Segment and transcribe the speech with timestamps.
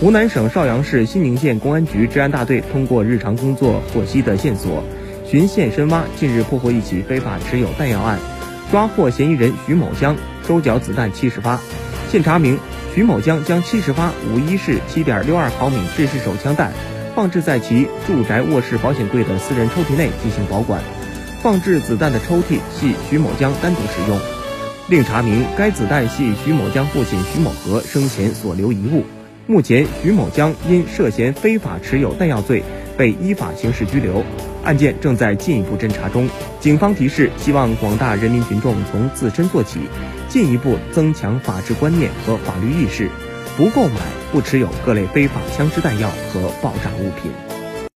[0.00, 4.84] 湖南省邵阳市新宁县公安局治安大队通过日常工作获悉的线索，
[5.26, 8.16] 循线深挖，近日破获一起非法持有弹药案，
[8.70, 10.14] 抓获嫌疑人徐某江，
[10.46, 11.58] 收缴子弹七十发。
[12.12, 12.60] 现查明，
[12.94, 16.72] 徐某江将七十发五一式七点六二毫米制式手枪弹
[17.16, 20.80] 放置在其住宅卧室保险柜的私人抽屉内进行保管，
[21.42, 24.16] 放置子弹的抽屉系徐某江单独使用。
[24.88, 29.02] 另查明，该子弹系徐某江父亲徐某和生前所留遗物。
[29.50, 32.62] 目前，徐某江因涉嫌非法持有弹药罪
[32.98, 34.22] 被依法刑事拘留，
[34.62, 36.28] 案件正在进一步侦查中。
[36.60, 39.80] 警方提示，希望广大人民群众从自身做起，
[40.28, 43.08] 进一步增强法治观念和法律意识，
[43.56, 43.94] 不购买、
[44.30, 47.32] 不持有各类非法枪支弹药和爆炸物品。